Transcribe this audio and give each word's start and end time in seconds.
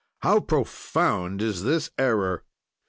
"How 0.21 0.39
profound 0.39 1.43
is 1.43 1.61
this 1.61 1.91
error! 1.95 2.43